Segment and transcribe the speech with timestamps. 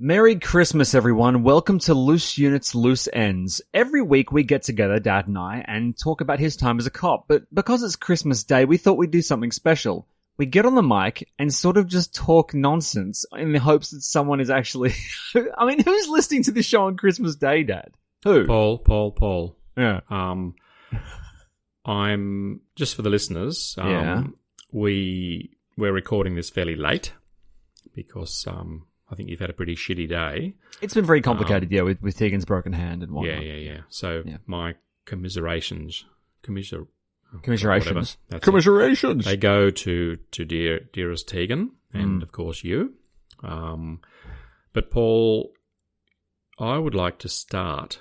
[0.00, 1.42] Merry Christmas, everyone.
[1.42, 3.60] Welcome to Loose Units, Loose Ends.
[3.74, 6.90] Every week we get together, Dad and I, and talk about his time as a
[6.90, 7.26] cop.
[7.26, 10.06] But because it's Christmas Day, we thought we'd do something special.
[10.36, 14.02] We get on the mic and sort of just talk nonsense in the hopes that
[14.02, 14.94] someone is actually.
[15.58, 17.90] I mean, who's listening to this show on Christmas Day, Dad?
[18.22, 18.46] Who?
[18.46, 19.56] Paul, Paul, Paul.
[19.76, 20.02] Yeah.
[20.10, 20.54] Um,
[21.84, 23.74] I'm just for the listeners.
[23.76, 24.22] Um, Yeah.
[24.70, 27.14] We we're recording this fairly late
[27.94, 30.54] because um, I think you've had a pretty shitty day.
[30.82, 33.38] It's been very complicated, yeah, with, with Tegan's broken hand and whatnot.
[33.38, 33.80] Um, Yeah, yeah, yeah.
[33.88, 34.36] So Yeah.
[34.46, 34.74] my
[35.06, 36.04] commiserations,
[36.42, 36.86] commiser,
[37.42, 37.86] Commiserations.
[37.86, 38.00] whatever.
[38.28, 38.42] That's it.
[38.42, 39.24] Commiserations.
[39.24, 42.22] They go to to dear dearest Tegan and Mm.
[42.22, 42.94] of course you.
[43.42, 44.00] Um,
[44.72, 45.52] but Paul,
[46.58, 48.00] I would like to start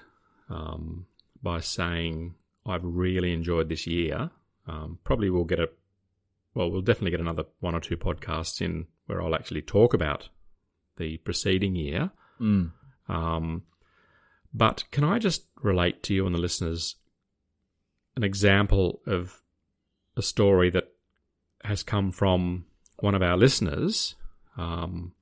[0.49, 1.07] um,
[1.41, 2.35] by saying
[2.65, 4.31] I've really enjoyed this year.
[4.65, 5.69] Um, probably we'll get a
[6.53, 10.29] well, we'll definitely get another one or two podcasts in where I'll actually talk about
[10.97, 12.11] the preceding year.
[12.39, 12.71] Mm.
[13.07, 13.63] Um,
[14.53, 16.95] but can I just relate to you and the listeners
[18.15, 19.41] an example of
[20.15, 20.89] a story that
[21.63, 22.65] has come from
[22.99, 24.15] one of our listeners?
[24.57, 25.13] Um,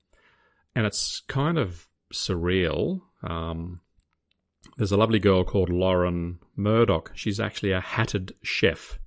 [0.75, 3.01] and it's kind of surreal.
[3.21, 3.81] Um,
[4.77, 7.11] there's a lovely girl called Lauren Murdoch.
[7.15, 8.99] She's actually a hatted chef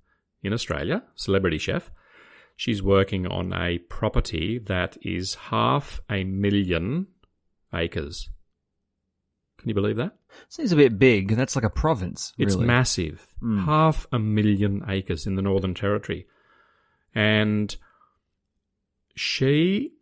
[0.43, 1.91] in Australia, celebrity chef.
[2.59, 7.07] She's working on a property that is half a million
[7.73, 8.31] acres.
[9.59, 10.17] Can you believe that?
[10.49, 11.37] Seems a bit big.
[11.37, 12.33] That's like a province.
[12.37, 13.33] It's massive.
[13.41, 13.65] Mm.
[13.65, 16.27] Half a million acres in the Northern Territory.
[17.15, 17.77] And
[19.15, 19.93] she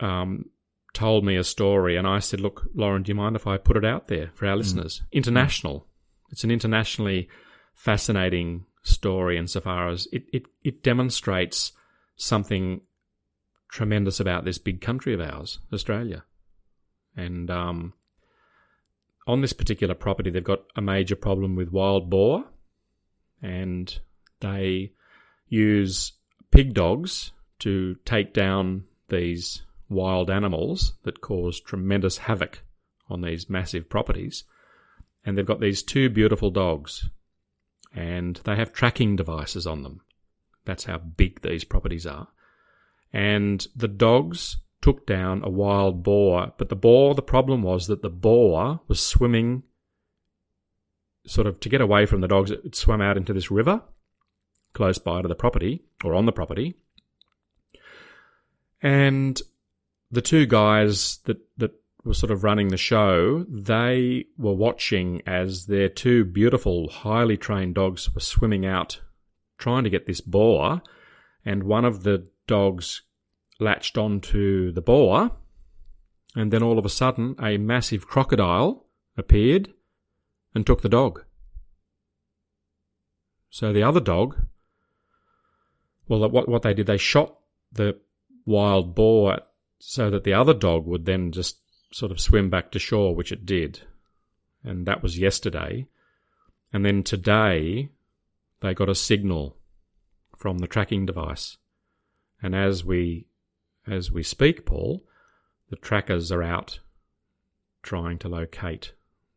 [0.00, 0.46] um,
[0.94, 3.76] told me a story, and I said, Look, Lauren, do you mind if I put
[3.76, 5.02] it out there for our listeners?
[5.12, 5.86] International.
[6.30, 7.28] It's an internationally
[7.74, 11.72] fascinating story insofar as it, it, it demonstrates
[12.16, 12.80] something
[13.68, 16.24] tremendous about this big country of ours, Australia.
[17.16, 17.94] And um,
[19.26, 22.44] on this particular property, they've got a major problem with wild boar,
[23.42, 23.98] and
[24.40, 24.92] they
[25.48, 26.12] use
[26.50, 32.62] pig dogs to take down these wild animals that cause tremendous havoc
[33.08, 34.44] on these massive properties.
[35.24, 37.08] And they've got these two beautiful dogs,
[37.96, 40.02] and they have tracking devices on them.
[40.66, 42.28] That's how big these properties are.
[43.12, 48.02] And the dogs took down a wild boar, but the boar, the problem was that
[48.02, 49.62] the boar was swimming
[51.26, 53.82] sort of to get away from the dogs, it swam out into this river
[54.74, 56.74] close by to the property or on the property.
[58.82, 59.40] And
[60.10, 61.72] the two guys that, that
[62.06, 67.74] were sort of running the show, they were watching as their two beautiful, highly trained
[67.74, 69.00] dogs were swimming out
[69.58, 70.82] trying to get this boar.
[71.44, 73.02] And one of the dogs
[73.58, 75.32] latched onto the boar.
[76.34, 78.86] And then all of a sudden, a massive crocodile
[79.16, 79.72] appeared
[80.54, 81.24] and took the dog.
[83.50, 84.36] So the other dog,
[86.08, 87.38] well, what, what they did, they shot
[87.72, 87.98] the
[88.44, 89.40] wild boar
[89.78, 91.58] so that the other dog would then just
[91.96, 93.80] sort of swim back to shore, which it did.
[94.62, 95.88] And that was yesterday.
[96.70, 97.88] And then today,
[98.60, 99.56] they got a signal
[100.36, 101.56] from the tracking device.
[102.42, 103.28] And as we
[103.86, 105.04] as we speak, Paul,
[105.70, 106.80] the trackers are out
[107.82, 108.92] trying to locate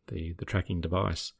[0.09, 1.31] the, the tracking device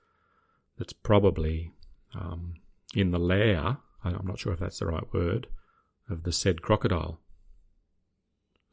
[0.78, 1.74] that's probably
[2.14, 2.54] um,
[2.96, 5.48] in the lair, I'm not sure if that's the right word,
[6.10, 7.20] of the said crocodile.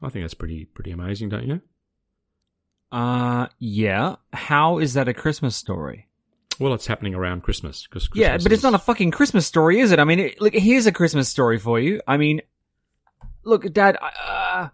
[0.01, 1.63] I think that's pretty pretty amazing, don't you?
[2.93, 4.17] Uh, yeah.
[4.33, 6.09] How is that a Christmas story?
[6.59, 9.93] Well, it's happening around Christmas because yeah, but it's not a fucking Christmas story, is
[9.93, 9.99] it?
[9.99, 12.01] I mean, it, look, here's a Christmas story for you.
[12.07, 12.41] I mean,
[13.45, 14.69] look, Dad, uh,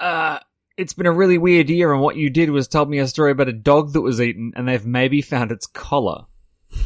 [0.00, 0.38] uh,
[0.78, 3.32] it's been a really weird year, and what you did was told me a story
[3.32, 6.24] about a dog that was eaten, and they've maybe found its collar.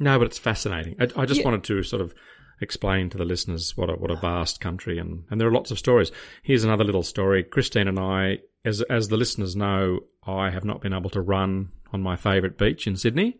[0.00, 0.96] No, but it's fascinating.
[0.98, 1.44] I, I just Yeah.
[1.44, 2.12] wanted to sort of
[2.60, 5.70] explain to the listeners what a, what a vast country, and, and there are lots
[5.70, 6.10] of stories.
[6.42, 7.42] Here's another little story.
[7.44, 11.70] Christine and I, as as the listeners know, I have not been able to run
[11.92, 13.38] on my favourite beach in Sydney,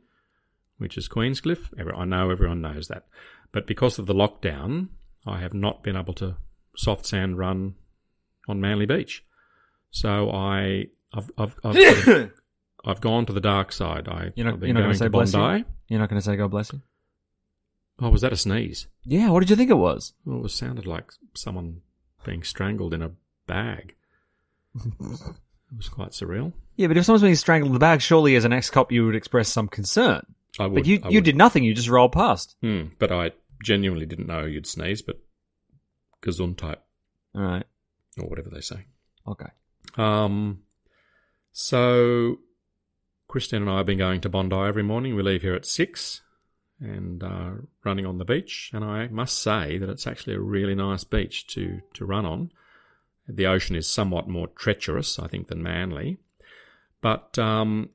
[0.79, 1.71] which is Queenscliff.
[1.97, 3.07] I know everyone knows that,
[3.53, 4.89] but because of the lockdown,
[5.27, 6.37] I have not been able to
[6.77, 7.75] soft sand run
[8.49, 9.25] on Manly Beach.
[9.91, 12.31] So I, I've, I've, I've,
[12.85, 14.09] I've gone to the dark side.
[14.09, 15.65] I, You're not- I've been you're not say to bless you?
[15.89, 16.81] You're not going to say God bless you?
[18.01, 18.87] Oh, was that a sneeze?
[19.05, 20.15] Yeah, what did you think it was?
[20.25, 21.83] Well, it sounded like someone
[22.25, 23.13] being strangled in a
[23.47, 23.95] bag.
[24.75, 26.53] it was quite surreal.
[26.77, 29.15] Yeah, but if someone's being strangled in the bag, surely as an ex-cop you would
[29.15, 30.25] express some concern.
[30.59, 31.25] I would, but you, I you would.
[31.25, 32.57] did nothing, you just rolled past.
[32.63, 33.33] Hmm, but I
[33.63, 35.21] genuinely didn't know you'd sneeze, but
[36.23, 36.79] Gesundheit,
[37.35, 37.65] All right,
[38.19, 38.87] or whatever they say.
[39.29, 39.49] okay.
[39.97, 40.63] Um,
[41.53, 42.39] so
[43.29, 45.15] Christine and I have been going to Bondi every morning.
[45.15, 46.23] We leave here at six
[46.81, 47.53] and uh,
[47.85, 48.71] running on the beach.
[48.73, 52.51] And I must say that it's actually a really nice beach to to run on.
[53.27, 56.19] The ocean is somewhat more treacherous, I think, than Manly.
[57.01, 57.91] But um,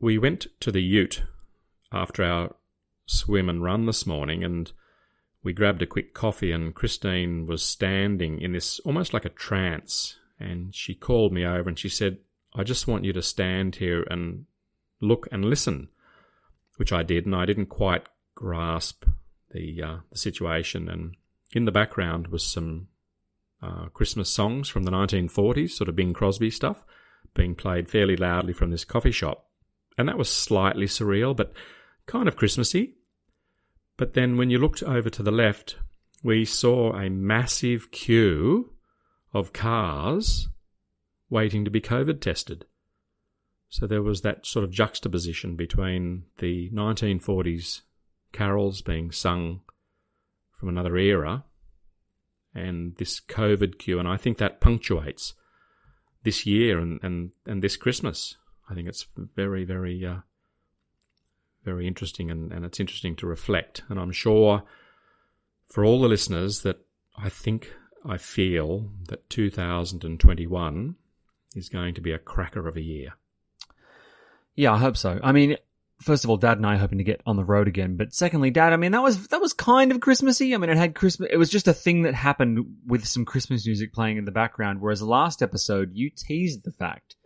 [0.00, 1.22] we went to the Ute
[1.90, 2.54] after our
[3.06, 4.72] swim and run this morning, and
[5.42, 6.52] we grabbed a quick coffee.
[6.52, 11.68] And Christine was standing in this almost like a trance, and she called me over
[11.68, 12.18] and she said,
[12.54, 14.46] "I just want you to stand here and
[15.00, 15.88] look and listen,"
[16.76, 19.04] which I did, and I didn't quite grasp
[19.50, 20.88] the uh, the situation.
[20.88, 21.16] And
[21.52, 22.88] in the background was some
[23.62, 26.84] uh, Christmas songs from the 1940s, sort of Bing Crosby stuff,
[27.34, 29.46] being played fairly loudly from this coffee shop.
[29.96, 31.52] And that was slightly surreal, but
[32.06, 32.94] kind of Christmassy.
[33.96, 35.76] But then when you looked over to the left,
[36.22, 38.72] we saw a massive queue
[39.34, 40.48] of cars
[41.30, 42.64] waiting to be COVID tested.
[43.68, 47.82] So there was that sort of juxtaposition between the 1940s
[48.32, 49.60] carols being sung
[50.52, 51.44] from another era
[52.54, 53.98] and this COVID queue.
[53.98, 55.34] And I think that punctuates
[56.22, 58.36] this year and, and, and this Christmas.
[58.70, 60.18] I think it's very, very, uh,
[61.64, 63.82] very interesting and, and it's interesting to reflect.
[63.88, 64.62] And I'm sure
[65.68, 66.78] for all the listeners that
[67.16, 67.72] I think
[68.04, 70.96] I feel that 2021
[71.54, 73.14] is going to be a cracker of a year.
[74.54, 75.18] Yeah, I hope so.
[75.22, 75.56] I mean,
[76.02, 77.96] first of all, Dad and I are hoping to get on the road again.
[77.96, 80.54] But secondly, Dad, I mean, that was that was kind of Christmassy.
[80.54, 81.30] I mean, it had Christmas.
[81.32, 84.80] It was just a thing that happened with some Christmas music playing in the background.
[84.80, 87.16] Whereas the last episode, you teased the fact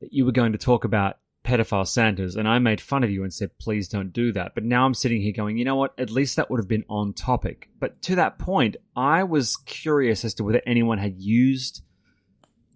[0.00, 3.22] that you were going to talk about pedophile Santas, and I made fun of you
[3.22, 5.94] and said, "Please don't do that." But now I'm sitting here going, you know what?
[5.98, 7.68] At least that would have been on topic.
[7.78, 11.82] But to that point, I was curious as to whether anyone had used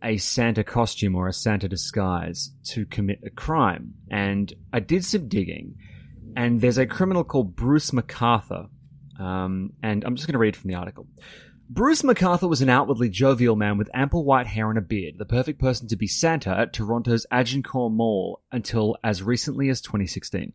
[0.03, 3.95] a Santa costume or a Santa disguise to commit a crime.
[4.11, 5.77] And I did some digging,
[6.37, 8.69] and there's a criminal called Bruce McArthur.
[9.19, 11.07] Um, and I'm just going to read from the article.
[11.69, 15.25] Bruce McArthur was an outwardly jovial man with ample white hair and a beard, the
[15.25, 20.53] perfect person to be Santa at Toronto's Agincourt Mall until as recently as 2016.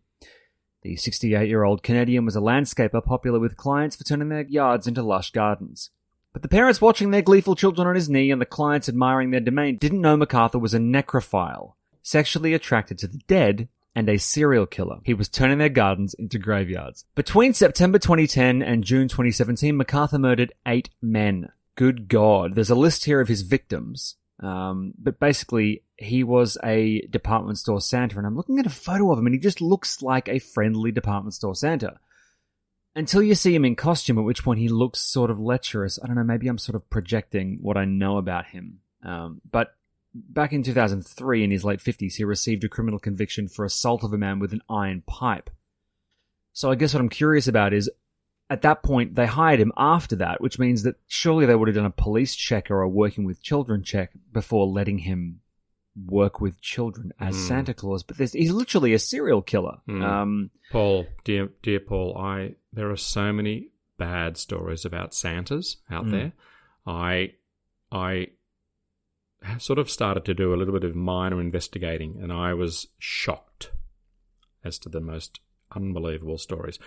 [0.84, 4.86] The 68 year old Canadian was a landscaper popular with clients for turning their yards
[4.86, 5.90] into lush gardens.
[6.38, 9.40] But the parents watching their gleeful children on his knee and the clients admiring their
[9.40, 11.74] domain didn't know McArthur was a necrophile,
[12.04, 15.00] sexually attracted to the dead, and a serial killer.
[15.04, 17.06] He was turning their gardens into graveyards.
[17.16, 21.50] Between September 2010 and June 2017, McArthur murdered eight men.
[21.74, 22.54] Good God.
[22.54, 24.18] There's a list here of his victims.
[24.40, 29.12] Um, but basically, he was a department store Santa, and I'm looking at a photo
[29.12, 32.00] of him, and he just looks like a friendly department store Santa
[32.98, 36.00] until you see him in costume, at which point he looks sort of lecherous.
[36.04, 38.80] I don't know, maybe I'm sort of projecting what I know about him.
[39.04, 39.76] Um, but
[40.16, 44.14] back in 2003, in his late 50s, he received a criminal conviction for assault of
[44.14, 45.52] a man with an iron pipe.
[46.54, 47.88] So I guess what I'm curious about is
[48.50, 51.76] at that point, they hired him after that, which means that surely they would have
[51.76, 55.42] done a police check or a working with children check before letting him
[56.06, 57.42] work with children as Hmm.
[57.48, 58.04] Santa Claus.
[58.04, 59.78] But there's, he's literally a serial killer.
[59.88, 60.02] Hmm.
[60.04, 66.06] Um, Paul, dear, dear Paul, I there are so many bad stories about Santas out
[66.06, 66.12] Mm.
[66.12, 66.34] there.
[66.86, 67.34] I,
[67.92, 68.28] I
[69.42, 72.88] have sort of started to do a little bit of minor investigating, and I was
[73.00, 73.72] shocked
[74.64, 75.40] as to the most
[75.76, 76.78] unbelievable stories.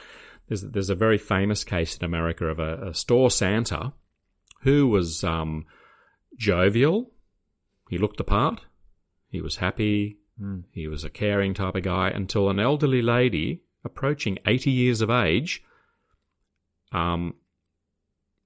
[0.49, 3.93] There's there's a very famous case in America of a, a store Santa
[4.63, 5.65] who was um,
[6.37, 7.11] jovial.
[7.89, 8.61] He looked the part.
[9.31, 10.19] He was happy.
[10.41, 10.65] Mm.
[10.73, 15.09] He was a caring type of guy until an elderly lady approaching 80 years of
[15.09, 15.63] age
[16.93, 17.35] um,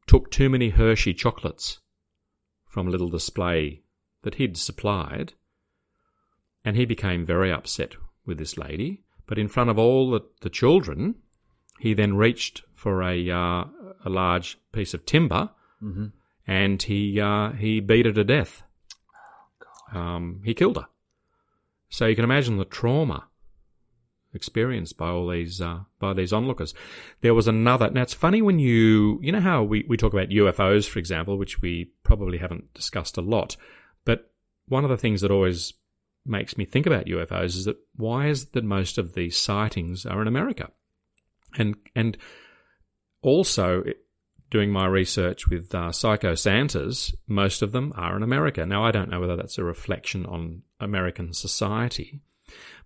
[0.06, 1.80] took too many Hershey chocolates
[2.68, 3.82] from a little display
[4.22, 5.32] that he'd supplied.
[6.64, 9.02] And he became very upset with this lady.
[9.26, 11.16] But in front of all the, the children,
[11.78, 13.64] he then reached for a, uh,
[14.04, 15.50] a large piece of timber
[15.82, 16.06] Mm-hmm.
[16.46, 18.62] and he, uh, he beat her to death.
[19.94, 20.86] Um, he killed her.
[21.88, 23.28] So you can imagine the trauma
[24.34, 26.74] experienced by all these uh, by these onlookers.
[27.20, 27.90] There was another.
[27.90, 31.38] Now it's funny when you you know how we we talk about UFOs, for example,
[31.38, 33.56] which we probably haven't discussed a lot.
[34.04, 34.32] But
[34.66, 35.74] one of the things that always
[36.26, 40.04] makes me think about UFOs is that why is it that most of these sightings
[40.04, 40.70] are in America,
[41.56, 42.18] and and
[43.22, 43.84] also
[44.54, 48.64] doing my research with uh, Psycho Santas, most of them are in America.
[48.64, 52.20] Now I don't know whether that's a reflection on American society,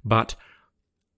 [0.02, 0.34] but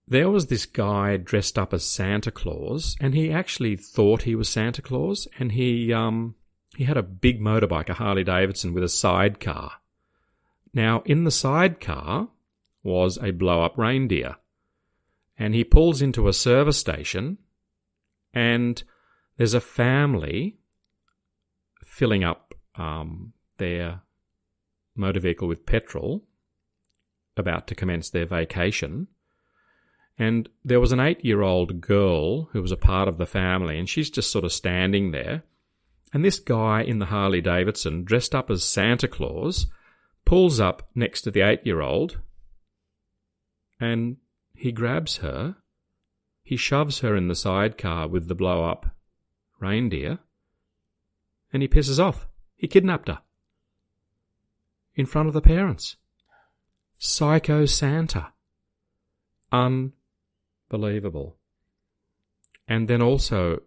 [0.08, 4.48] there was this guy dressed up as Santa Claus, and he actually thought he was
[4.48, 6.34] Santa Claus, and he um
[6.76, 9.74] he had a big motorbike, a Harley Davidson, with a sidecar.
[10.74, 12.28] Now in the sidecar
[12.82, 14.34] was a blow up reindeer,
[15.38, 17.38] and he pulls into a service station,
[18.34, 18.82] and
[19.40, 20.58] there's a family
[21.82, 24.02] filling up um, their
[24.94, 26.24] motor vehicle with petrol,
[27.38, 29.08] about to commence their vacation
[30.20, 33.78] and there was an eight year old girl who was a part of the family,
[33.78, 35.44] and she's just sort of standing there.
[36.12, 39.68] And this guy in the Harley Davidson, dressed up as Santa Claus,
[40.26, 42.18] pulls up next to the eight year old
[43.80, 44.18] and
[44.54, 45.56] he grabs her.
[46.42, 48.94] He shoves her in the sidecar with the blow up
[49.60, 50.18] reindeer
[51.52, 52.26] and he pisses off.
[52.56, 53.20] He kidnapped her
[54.94, 55.96] in front of the parents.
[56.98, 58.32] Psycho Santa.
[59.52, 59.92] Un
[60.68, 61.36] believable.
[62.68, 63.62] And then also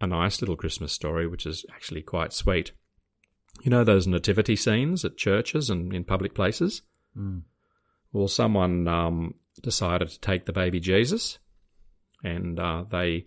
[0.00, 2.72] a nice little Christmas story, which is actually quite sweet.
[3.62, 6.82] You know those nativity scenes at churches and in public places?
[7.16, 7.42] Mm.
[8.12, 11.38] Well, someone um, decided to take the baby Jesus,
[12.24, 13.26] and uh, they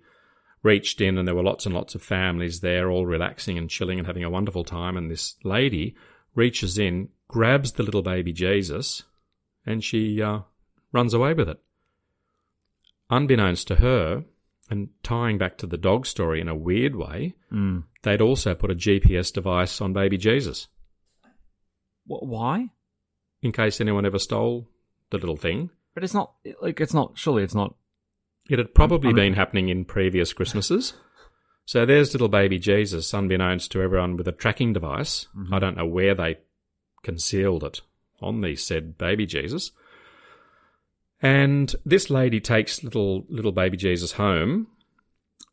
[0.66, 4.00] reached in, and there were lots and lots of families there, all relaxing and chilling
[4.00, 4.98] and having a wonderful time.
[4.98, 5.96] And this lady
[6.34, 9.04] reaches in, grabs the little baby Jesus,
[9.66, 10.40] and she uh,
[10.92, 11.60] runs away with it
[13.10, 14.24] unbeknownst to her,
[14.70, 17.84] and tying back to the dog story in a weird way, Mm.
[18.02, 20.68] they'd also put a GPS device on baby Jesus
[22.08, 22.70] Wh- why?
[23.44, 24.68] in case anyone ever stole
[25.12, 25.70] the little thing.
[25.94, 27.12] But it's not like it's not.
[27.16, 27.76] Surely it's not.
[28.50, 30.94] It had probably I'm- been happening in previous Christmases.
[31.68, 35.28] So there's little baby Jesus, unbeknownst to everyone, with a tracking device.
[35.52, 36.38] I don't know where they
[37.02, 37.82] concealed it
[38.22, 39.72] on the said baby Jesus.
[41.22, 44.68] And this lady takes little little baby Jesus home,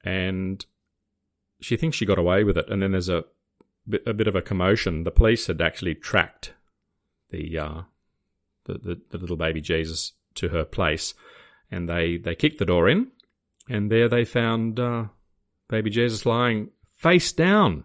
[0.05, 0.67] and
[1.63, 2.69] she thinks she got away with it.
[2.69, 3.25] And then there's a
[3.89, 5.05] bit, a bit of a commotion.
[5.05, 6.53] The police had actually tracked
[7.31, 7.83] the, uh,
[8.65, 11.15] the, the the little baby Jesus to her place,
[11.73, 13.11] and they they kicked the door in,
[13.69, 15.07] and there they found uh,
[15.69, 17.83] baby Jesus lying face down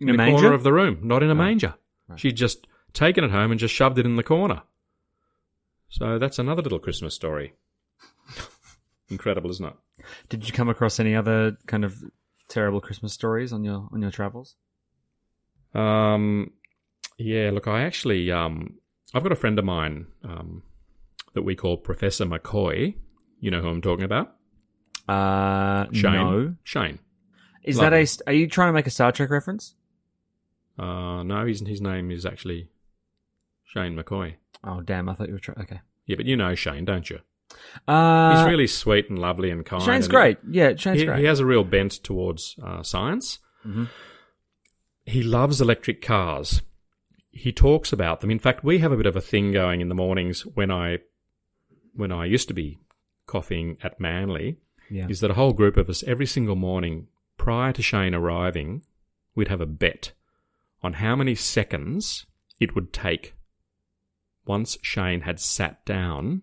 [0.00, 0.32] In in, a the manger?
[0.40, 1.74] corner of the room, not in a Oh, manger.
[2.08, 2.20] right.
[2.20, 4.62] She'd just taken it home and just shoved it in the corner.
[5.88, 7.54] So that's another little Christmas story.
[9.08, 9.74] Incredible, isn't it?
[10.28, 12.02] Did you come across any other kind of
[12.48, 14.56] terrible Christmas stories on your on your travels?
[15.74, 16.52] Um,
[17.18, 18.78] yeah, look, I actually, um,
[19.14, 20.62] I've got a friend of mine um,
[21.34, 22.94] that we call Professor McCoy.
[23.42, 24.34] You know who I'm talking about?
[25.08, 26.12] Uh, Shane.
[26.14, 26.54] no.
[26.64, 26.98] Shane.
[27.64, 27.98] Is Love that a?
[27.98, 28.06] him.
[28.06, 29.74] st- Are you trying to make a Star Trek reference?
[30.78, 32.68] Uh, no, his, his name is actually
[33.64, 34.36] Shane McCoy.
[34.64, 35.08] Oh damn!
[35.08, 35.58] I thought you were trying.
[35.60, 35.80] Okay.
[36.06, 37.18] Yeah, but you know Shane, don't you?
[37.86, 39.82] Uh, He's really sweet and lovely and kind.
[39.82, 40.38] Shane's and he- great.
[40.48, 41.18] Yeah, Shane's he, great.
[41.18, 43.40] he has a real bent towards uh, science.
[43.66, 43.88] Mhm.
[45.04, 46.62] He loves electric cars.
[47.32, 48.30] He talks about them.
[48.30, 50.98] In fact, we have a bit of a thing going in the mornings when I
[51.94, 52.78] when I used to be
[53.26, 54.58] coffeeing at Manly.
[54.90, 55.06] yeah.
[55.08, 58.84] Is that a whole group of us every single morning prior to Shane arriving,
[59.34, 60.12] we'd have a bet
[60.82, 62.26] on how many seconds
[62.60, 63.34] it would take
[64.46, 66.42] once Shane had sat down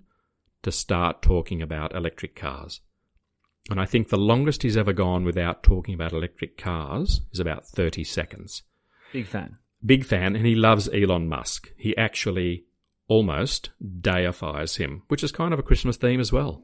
[0.64, 2.82] to start talking about electric cars.
[3.70, 7.66] And I think the longest he's ever gone without talking about electric cars is about
[7.66, 8.64] 30 seconds.
[9.14, 9.58] Big fan.
[9.86, 11.72] Big fan, and he loves Elon Musk.
[11.78, 12.66] He actually
[13.08, 13.70] almost
[14.02, 16.64] deifies him, which is kind of a Christmas theme as well.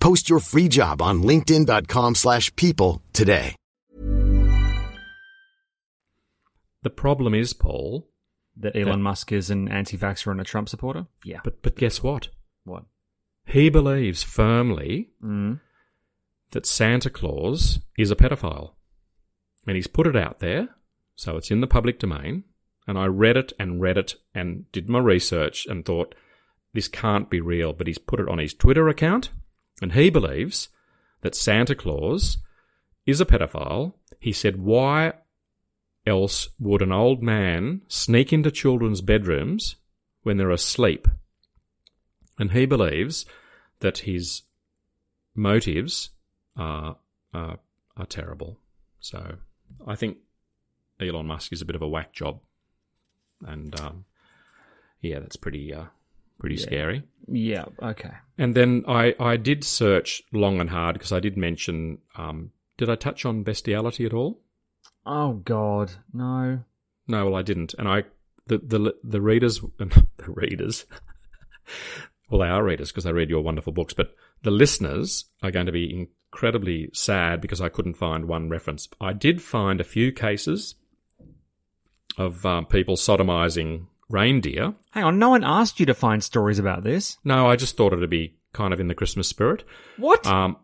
[0.00, 3.54] Post your free job on linkedin.com/people slash people today.
[6.82, 8.08] The problem is, Paul,
[8.58, 11.06] That Elon That- Musk is an anti-vaxxer and a Trump supporter?
[11.24, 11.40] Yeah.
[11.44, 12.28] but but guess what?
[12.64, 12.84] what?
[13.44, 15.60] He believes firmly Mm.
[16.52, 18.72] that Santa Claus is a pedophile.
[19.66, 20.68] And he's put it out there,
[21.16, 22.44] so it's in the public domain.
[22.86, 26.14] And I read it and read it and did my research and thought,
[26.72, 27.72] this can't be real.
[27.72, 29.30] But he's put it on his Twitter account,
[29.82, 30.68] and he believes
[31.20, 32.38] that Santa Claus
[33.04, 33.94] is a pedophile.
[34.18, 35.14] He said, why
[36.06, 39.76] else would an old man sneak into children's bedrooms
[40.22, 41.08] when they're asleep?
[42.38, 43.26] And he believes
[43.80, 44.42] that his
[45.34, 46.10] motives
[46.56, 46.98] are,
[47.32, 47.58] are,
[47.96, 48.58] are terrible.
[49.00, 49.36] So
[49.86, 50.18] I think
[51.00, 52.40] Elon Musk is a bit of a whack job.
[53.46, 54.04] And um,
[55.00, 55.86] yeah, that's pretty uh,
[56.38, 57.02] pretty scary.
[57.28, 58.12] Yeah, okay.
[58.38, 61.98] And then I, I did search long and hard because I did mention.
[62.16, 64.40] Um, did I touch on bestiality at all?
[65.04, 65.92] Oh, God.
[66.12, 66.60] No.
[67.08, 67.74] No, well, I didn't.
[67.78, 68.04] And I
[68.46, 70.86] the the the readers the readers.
[72.30, 75.66] well, they are readers because they read your wonderful books, but the listeners are going
[75.66, 78.88] to be incredibly sad because I couldn't find one reference.
[79.00, 80.74] I did find a few cases
[82.18, 84.74] of um, people sodomizing reindeer.
[84.90, 87.18] Hang on, no one asked you to find stories about this.
[87.24, 89.64] No, I just thought it'd be kind of in the Christmas spirit.
[89.96, 90.26] What?
[90.26, 90.56] Um,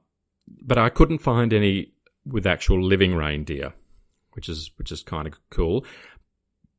[0.60, 1.92] but I couldn't find any
[2.24, 3.72] with actual living reindeer,
[4.32, 5.84] which is which is kind of cool.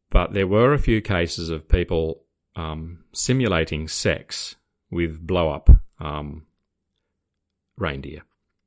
[0.10, 2.24] But there were a few cases of people
[2.56, 4.56] um, simulating sex
[4.92, 6.46] with blow up um,
[7.78, 8.22] reindeer,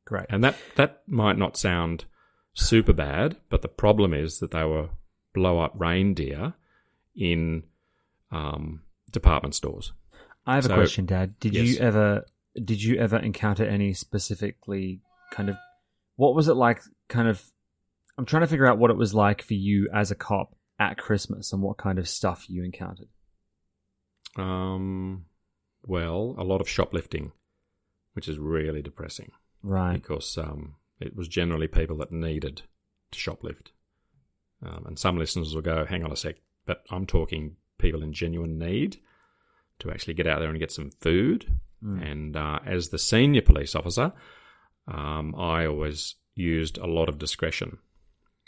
[0.04, 0.26] Great.
[0.28, 2.04] and that that might not sound
[2.54, 4.88] super bad, but the problem is that they were
[5.34, 6.54] blow up reindeer
[7.14, 7.62] in
[8.30, 9.92] um, department stores.
[10.46, 11.38] I have a question, Dad.
[11.40, 11.68] Did Yes.
[11.68, 15.56] you ever did you ever encounter any specifically kind of
[16.16, 17.44] what was it like kind of
[18.16, 20.96] I'm trying to figure out what it was like for you as a cop at
[20.98, 23.08] Christmas and what kind of stuff you encountered.
[24.36, 25.26] Um,
[25.84, 27.32] well, a lot of shoplifting,
[28.14, 29.94] which is really depressing Right.
[29.94, 32.62] because um, it was generally people that needed
[33.12, 33.68] to shoplift.
[34.64, 38.12] Um, and some listeners will go, hang on a sec, but I'm talking people in
[38.12, 38.98] genuine need
[39.78, 41.46] to actually get out there and get some food.
[41.82, 44.12] And uh, as the senior police officer,
[44.88, 47.78] um, I always used a lot of discretion,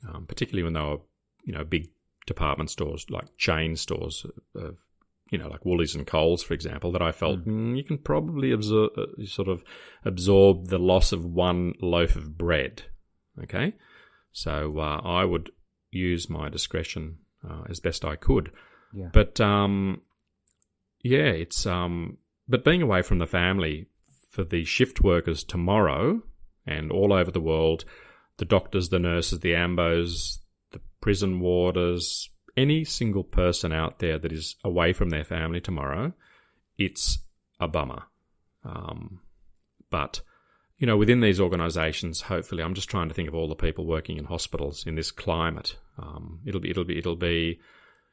[0.08, 0.98] um, particularly when they were,
[1.44, 1.90] you know, big
[2.26, 4.78] department stores like chain stores of,
[5.30, 8.50] you know, like Woolies and Coles, for example, that I felt mm, you can probably
[8.50, 9.62] absorb, uh, sort of
[10.04, 12.82] absorb the loss of one loaf of bread.
[13.42, 13.74] Okay,
[14.32, 15.50] so uh, I would
[15.90, 18.50] use my discretion uh, as best I could.
[18.92, 19.10] Yeah.
[19.12, 20.02] But um,
[21.02, 23.86] yeah, it's um, but being away from the family
[24.30, 26.22] for the shift workers tomorrow
[26.66, 27.84] and all over the world,
[28.38, 30.38] the doctors, the nurses, the ambos,
[30.72, 36.12] the prison warders, any single person out there that is away from their family tomorrow,
[36.76, 37.18] it's
[37.60, 38.04] a bummer.
[38.64, 39.20] Um,
[39.90, 40.20] but
[40.78, 43.84] you know, within these organisations, hopefully, I'm just trying to think of all the people
[43.84, 45.76] working in hospitals in this climate.
[45.98, 47.58] Um, it'll be, it'll be, it'll be,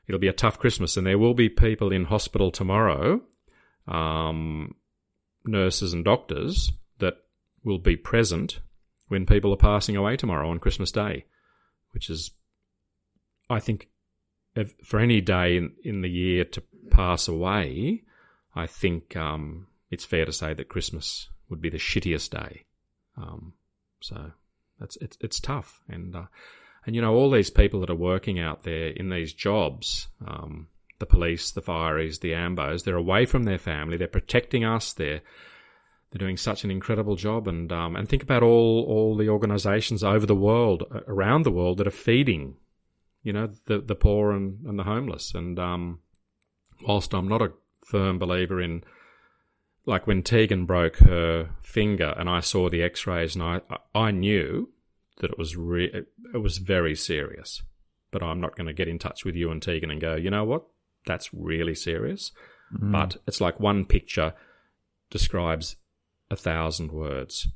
[0.07, 3.21] it'll be a tough Christmas, and there will be people in hospital tomorrow,
[3.87, 4.75] um,
[5.45, 7.17] nurses and doctors that
[7.63, 8.59] will be present
[9.07, 11.25] when people are passing away tomorrow on Christmas Day,
[11.91, 12.31] which is,
[13.49, 13.89] I think,
[14.55, 18.03] if, for any day in, in the year to pass away,
[18.55, 22.65] I think um, it's fair to say that Christmas would be the shittiest day.
[23.17, 23.53] Um,
[23.99, 24.31] so
[24.79, 26.25] that's it's it's tough, and uh,
[26.85, 30.67] and you know all these people that are working out there in these jobs, um,
[30.99, 35.21] the police, the fireys, the ambos, they're away from their family, they're protecting us, they're
[36.11, 40.03] they're doing such an incredible job, and um, and think about all all the organisations
[40.03, 42.55] over the world, around the world, that are feeding,
[43.23, 45.33] you know, the the poor and, and the homeless.
[45.33, 45.99] And um,
[46.87, 48.83] whilst I'm not a firm believer in,
[49.85, 53.61] like when Tegan broke her finger, and I saw the X-rays, and I
[53.93, 54.69] I knew
[55.17, 57.61] that it was re- it was very serious.
[58.11, 60.29] But I'm not going to get in touch with you and Tegan and go, you
[60.29, 60.65] know what,
[61.05, 62.31] that's really serious.
[62.73, 62.91] Mm.
[62.91, 64.33] But it's like one picture
[65.09, 65.75] describes
[66.29, 67.47] a thousand words.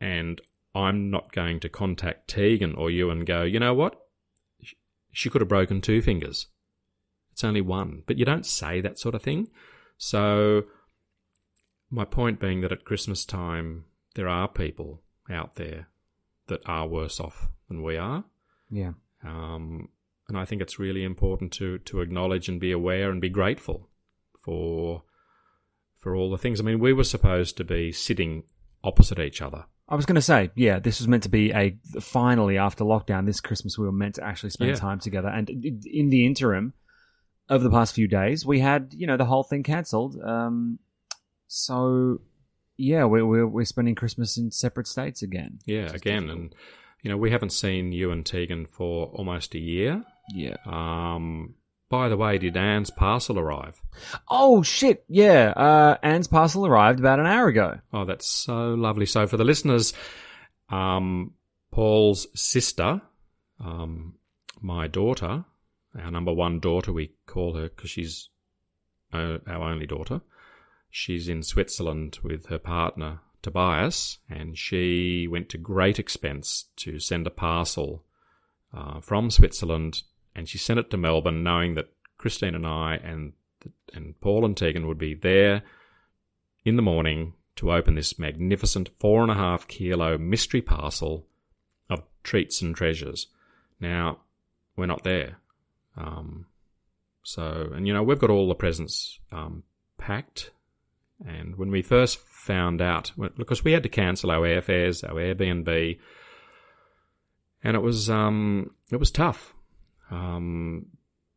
[0.00, 0.40] And
[0.74, 4.00] I'm not going to contact Tegan or you and go, you know what?
[5.12, 6.48] She could have broken two fingers.
[7.32, 8.02] It's only one.
[8.06, 9.48] But you don't say that sort of thing.
[9.98, 10.64] So,
[11.90, 15.88] my point being that at Christmas time, there are people out there
[16.48, 18.24] that are worse off than we are.
[18.70, 18.92] Yeah.
[19.24, 19.88] Um,
[20.28, 23.88] and I think it's really important to to acknowledge and be aware and be grateful
[24.38, 25.02] for
[25.96, 26.60] for all the things.
[26.60, 28.44] I mean, we were supposed to be sitting
[28.84, 29.66] opposite each other.
[29.88, 33.24] I was going to say, yeah, this was meant to be a finally after lockdown
[33.24, 34.76] this Christmas we were meant to actually spend Yeah.
[34.76, 35.28] time together.
[35.28, 36.74] And in the interim,
[37.48, 40.20] over the past few days, we had you know the whole thing cancelled.
[40.20, 40.80] Um,
[41.46, 42.20] so
[42.76, 45.58] yeah, we're, we're we're spending Christmas in separate states again.
[45.66, 46.54] Yeah, again, and
[47.02, 50.04] you know, we haven't seen you and Tegan for almost a year.
[50.34, 50.56] Yeah.
[50.64, 51.54] Um,
[51.88, 53.80] by the way, did Anne's parcel arrive?
[54.28, 55.04] Oh shit!
[55.08, 57.78] Yeah, uh, Anne's parcel arrived about an hour ago.
[57.92, 59.06] Oh, that's so lovely.
[59.06, 59.92] So, for the listeners,
[60.68, 61.34] um,
[61.70, 63.02] Paul's sister,
[63.60, 64.14] um,
[64.60, 65.44] my daughter,
[65.96, 68.30] our number one daughter, we call her because she's
[69.12, 70.22] uh, our only daughter.
[70.90, 77.26] She's in Switzerland with her partner Tobias, and she went to great expense to send
[77.26, 78.04] a parcel
[78.74, 80.02] uh, from Switzerland,
[80.34, 83.34] and she sent it to Melbourne, knowing that Christine and I and
[83.94, 85.62] and Paul and Tegan would be there
[86.64, 91.26] in the morning to open this magnificent four and a half kilo mystery parcel
[91.88, 93.28] of treats and treasures.
[93.80, 94.20] Now,
[94.76, 95.38] we're not there.
[95.96, 96.46] Um,
[97.22, 99.62] so, and you know, we've got all the presents um,
[99.98, 100.50] packed.
[101.24, 105.98] And when we first found out, because we had to cancel our airfares, our Airbnb,
[107.64, 109.54] and it was um, it was tough.
[110.10, 110.86] Um,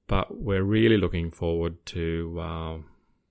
[0.08, 2.78] but we're really looking forward to uh,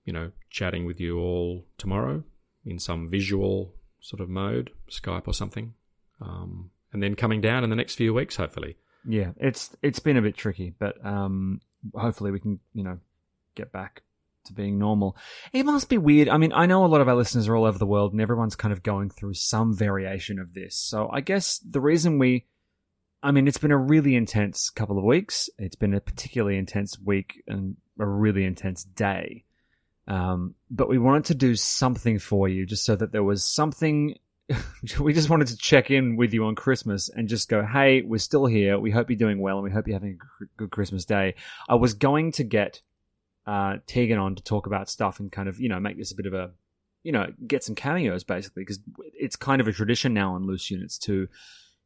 [0.05, 2.23] you know chatting with you all tomorrow
[2.65, 5.73] in some visual sort of mode, Skype or something,
[6.19, 8.77] um, and then coming down in the next few weeks, hopefully.
[9.07, 11.61] Yeah, it's it's been a bit tricky, but um,
[11.93, 12.99] hopefully we can you know
[13.55, 14.01] get back
[14.49, 15.17] to being normal.
[15.53, 16.29] It must be weird.
[16.29, 18.21] I mean, I know a lot of our listeners are all over the world, and
[18.21, 20.75] everyone's kind of going through some variation of this.
[20.75, 22.45] So I guess the reason we
[23.21, 25.49] I mean, it's been a really intense couple of weeks.
[25.57, 29.43] It's been a particularly intense week and a really intense day.
[30.07, 34.15] Um, but we wanted to do something for you just so that there was something.
[34.99, 38.17] we just wanted to check in with you on Christmas and just go, hey, we're
[38.17, 38.79] still here.
[38.79, 41.35] We hope you're doing well and we hope you're having a good Christmas day.
[41.67, 42.81] I was going to get
[43.45, 46.15] uh, Tegan on to talk about stuff and kind of, you know, make this a
[46.15, 46.51] bit of a,
[47.03, 48.79] you know, get some cameos basically because
[49.13, 51.27] it's kind of a tradition now on Loose Units to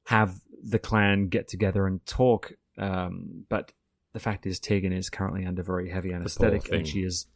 [0.06, 2.54] have the clan get together and talk.
[2.78, 3.72] Um, but
[4.14, 7.28] the fact is, Tegan is currently under very heavy anesthetic, and she is,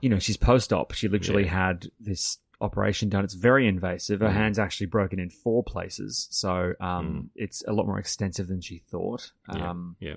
[0.00, 0.92] you know, she's post-op.
[0.92, 1.50] She literally Yeah.
[1.68, 3.24] had this operation done.
[3.24, 4.20] It's very invasive.
[4.20, 4.32] Her Mm.
[4.32, 7.28] hand's actually broken in four places, so um, Mm.
[7.34, 9.32] it's a lot more extensive than she thought.
[9.48, 10.16] Yeah, Um, yeah.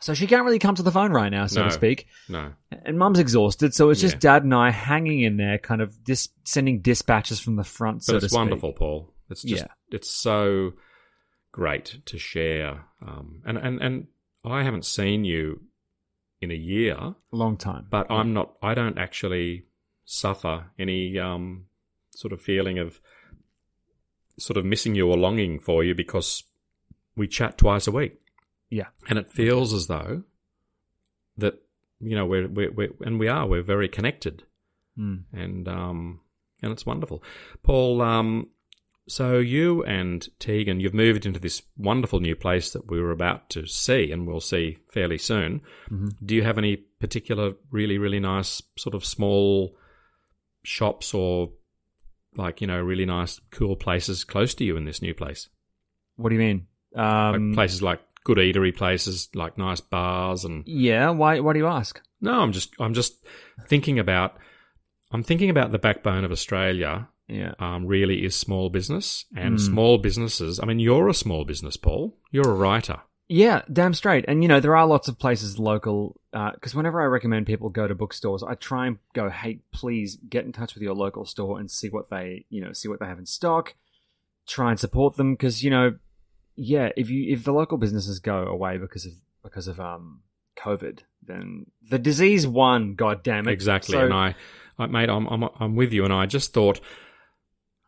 [0.00, 1.68] So she can't really come to the phone right now, so No.
[1.68, 2.06] to speak.
[2.28, 2.52] No.
[2.70, 4.20] And Mum's exhausted, so it's just Yeah.
[4.20, 7.98] Dad and I hanging in there, kind of dis- sending dispatches from the front.
[8.00, 9.14] But so it's wonderful, Paul.
[9.30, 9.72] It's just Yeah.
[9.90, 10.74] it's so
[11.52, 12.84] great to share.
[13.00, 14.06] Um, and and and
[14.44, 15.62] I haven't seen you
[16.42, 18.56] in a year, Long time, but I'm not.
[18.62, 19.64] I don't actually
[20.04, 21.66] suffer any um,
[22.14, 23.00] sort of feeling of
[24.38, 26.44] sort of missing you or longing for you because
[27.16, 28.20] we chat twice a week,
[28.70, 28.86] yeah.
[29.08, 30.22] and it feels as though
[31.38, 31.62] that
[32.00, 34.42] you know we're we're, we're and we are we're very connected
[34.98, 35.24] Mm.
[35.32, 36.20] and um,
[36.62, 37.22] and it's wonderful.
[37.62, 38.48] Paul, um,
[39.08, 43.50] so you and Tegan, you've moved into this wonderful new place that we were about
[43.50, 45.60] to see, and we'll see fairly soon.
[45.90, 46.08] Mm-hmm.
[46.24, 49.76] Do you have any particular really really nice sort of small
[50.62, 51.52] shops or
[52.34, 55.48] like you know really nice cool places close to you in this new place?
[56.16, 56.66] What do you mean?
[56.94, 61.10] Um, like places like good eatery places, like nice bars and yeah.
[61.10, 61.38] Why?
[61.40, 62.02] Why do you ask?
[62.20, 63.12] No, I'm just I'm just
[63.68, 64.36] thinking about
[65.12, 67.08] I'm thinking about the backbone of Australia.
[67.28, 67.54] Yeah.
[67.58, 69.60] Um, really is small business and Mm.
[69.60, 70.60] small businesses.
[70.60, 72.16] I mean, you're a small business, Paul.
[72.32, 72.98] You're a writer.
[73.28, 74.24] Yeah, damn straight.
[74.28, 76.20] And you know, there are lots of places local.
[76.54, 80.44] Because whenever I recommend people go to bookstores, I try and go, "Hey, please get
[80.44, 83.06] in touch with your local store and see what they, you know, see what they
[83.06, 83.74] have in stock.
[84.46, 85.96] Try and support them because you know,
[86.56, 90.22] yeah, if you if the local businesses go away because of because of um
[90.58, 92.94] COVID, then the disease won.
[92.94, 93.52] God damn it!
[93.52, 93.92] Exactly.
[93.92, 94.34] So- and I,
[94.78, 96.04] I, mate, I'm, I'm, I'm with you.
[96.04, 96.80] And I just thought,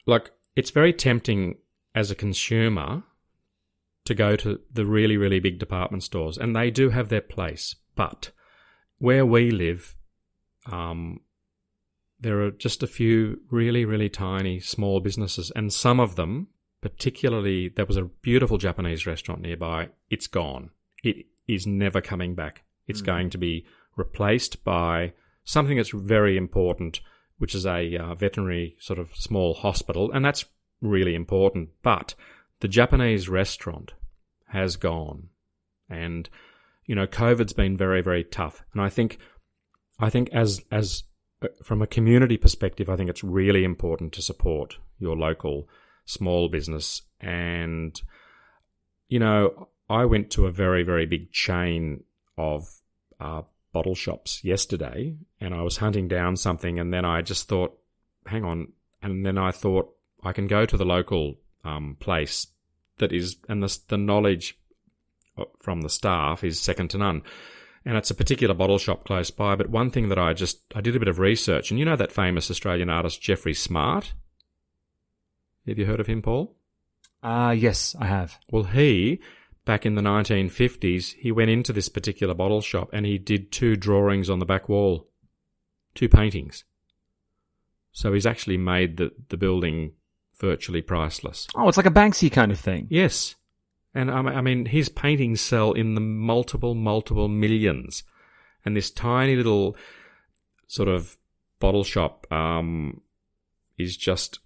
[0.06, 1.56] like, it's very tempting
[1.94, 3.02] as a consumer
[4.04, 7.74] to go to the really, really big department stores, and they do have their place.
[7.94, 8.30] But
[8.98, 9.96] where we live,
[10.70, 11.20] um,
[12.20, 16.48] there are just a few really, really tiny small businesses, and some of them,
[16.80, 19.90] particularly, there was a beautiful Japanese restaurant nearby.
[20.10, 20.70] It's gone.
[21.02, 22.64] It is never coming back.
[22.86, 23.06] It's Mm.
[23.06, 25.12] going to be replaced by
[25.44, 27.00] something that's very important,
[27.38, 30.44] which is a uh, veterinary sort of small hospital, and that's
[30.80, 31.70] really important.
[31.82, 32.14] But
[32.60, 33.92] the Japanese restaurant
[34.48, 35.28] has gone,
[35.88, 36.28] and
[36.86, 39.18] you know, COVID's been very, very tough, and I think,
[39.98, 41.04] I think as as
[41.42, 45.68] uh, from a community perspective, I think it's really important to support your local
[46.08, 47.02] small business.
[47.20, 48.00] And,
[49.08, 52.04] you know, I went to a very, very big chain
[52.36, 52.66] of
[53.20, 53.42] uh,
[53.72, 57.78] bottle shops yesterday and I was hunting down something and then I just thought,
[58.26, 58.72] hang on.
[59.02, 59.94] And then I thought
[60.24, 62.46] I can go to the local um, place
[62.98, 64.58] that is, and the, the knowledge
[65.36, 67.22] uh, from the staff is second to none
[67.84, 69.56] and it's a particular bottle shop close by.
[69.56, 71.96] But one thing that I just I did a bit of research, and you know
[71.96, 74.12] that famous Australian artist Jeffrey Smart.
[75.66, 76.56] Have you heard of him, Paul?
[77.22, 78.38] Uh yes, I have.
[78.50, 79.20] Well, he
[79.64, 83.76] back in the 1950s, he went into this particular bottle shop and he did two
[83.76, 85.08] drawings on the back wall,
[85.94, 86.64] two paintings.
[87.92, 89.92] So he's actually made the the building
[90.38, 91.48] virtually priceless.
[91.54, 92.86] Oh, it's like a Banksy kind of thing.
[92.90, 93.34] Yes.
[93.94, 98.04] And um, I mean, his paintings sell in the multiple, multiple millions.
[98.64, 99.76] And this tiny little
[100.66, 101.16] sort of
[101.58, 103.00] bottle shop um,
[103.76, 104.40] is just,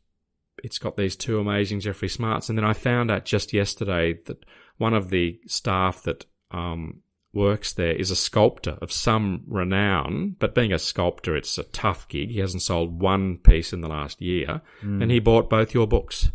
[0.62, 2.48] it's got these two amazing Jeffrey Smarts.
[2.48, 4.44] And then I found out just yesterday that
[4.79, 7.03] one of the staff that um,
[7.35, 10.37] works there is a sculptor of some renown.
[10.38, 12.31] But being a sculptor, it's a tough gig.
[12.31, 14.62] He hasn't sold one piece in the last year.
[14.83, 15.03] Mm.
[15.03, 16.31] And he bought both your books.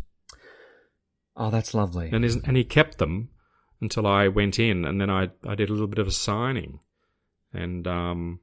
[1.36, 2.10] Oh, that's lovely.
[2.12, 3.30] And isn't, and he kept them
[3.80, 6.80] until I went in, and then I I did a little bit of a signing,
[7.52, 8.40] and um,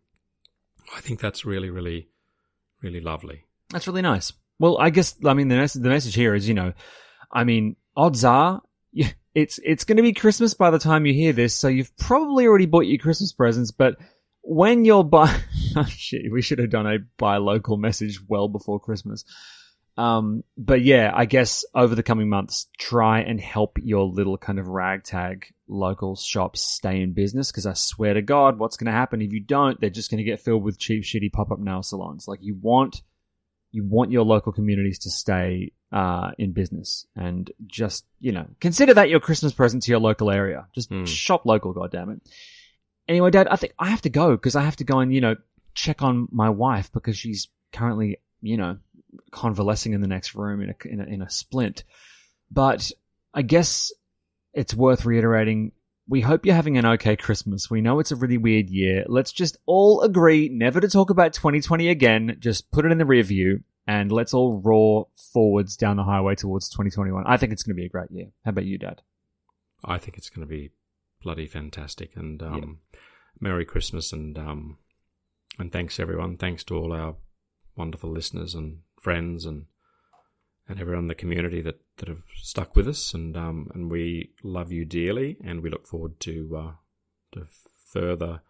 [0.95, 2.08] I think that's really really
[2.82, 3.45] really lovely.
[3.69, 4.32] That's really nice.
[4.60, 6.74] Well, I guess I mean the message, the message here is you know,
[7.32, 8.62] I mean odds are
[9.36, 12.48] it's it's going to be Christmas by the time you hear this, so you've probably
[12.48, 13.72] already bought your Christmas presents.
[13.72, 13.98] But
[14.41, 15.36] when you're buy,
[15.76, 19.26] oh, shit, we should have done a buy local message well before Christmas.
[19.98, 24.60] Um, but yeah, I guess over the coming months, try and help your little kind
[24.60, 27.52] of ragtag local shops stay in business.
[27.52, 29.80] Because I swear to God, what's going to happen if you don't?
[29.80, 32.28] They're just going to get filled with cheap, shitty pop-up nail salons.
[32.28, 33.02] Like you want,
[33.75, 38.93] you want your local communities to stay uh, in business, and just you know consider
[38.95, 40.67] that your Christmas present to your local area.
[40.73, 41.05] Just Hmm.
[41.05, 42.21] shop local, goddammit.
[43.07, 45.21] Anyway, Dad, I think I have to go because I have to go and you
[45.21, 45.35] know
[45.73, 48.77] check on my wife because she's currently you know
[49.31, 51.83] convalescing in the next room in a, in a, in a splint.
[52.51, 52.91] But
[53.33, 53.91] I guess
[54.53, 55.71] it's worth reiterating.
[56.08, 57.70] We hope you're having an okay Christmas.
[57.70, 59.06] We know it's a really weird year.
[59.08, 62.38] Let's just all agree never to talk about 2020 again.
[62.39, 66.36] Just put it in the rear view and let's all roar forwards down the highway
[66.36, 67.24] towards 2021.
[67.26, 68.28] I think it's going to be a great year.
[68.44, 69.02] How about you, Dad?
[69.84, 70.72] I think it's going to be
[71.22, 72.80] bloody fantastic, and um,
[73.39, 74.78] Merry Christmas, and um,
[75.60, 76.38] and thanks everyone.
[76.38, 77.15] Thanks to all our
[77.76, 79.65] wonderful listeners and friends, and
[80.67, 84.32] and everyone in the community that, that have stuck with us, and um, and we
[84.43, 86.71] love you dearly, and we look forward to uh,
[87.34, 87.47] to
[87.86, 88.41] further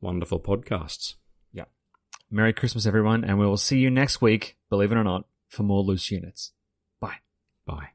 [0.00, 1.14] wonderful podcasts.
[1.52, 1.64] Yeah.
[2.30, 5.62] Merry Christmas, everyone, and we will see you next week, believe it or not, for
[5.62, 6.52] more loose units.
[7.00, 7.16] Bye.
[7.64, 7.88] Bye.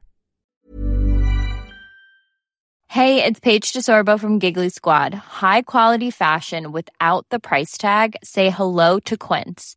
[2.88, 5.14] Hey, it's Paige DeSorbo from Giggly Squad.
[5.14, 8.16] High quality fashion without the price tag.
[8.22, 9.76] Say hello to Quince.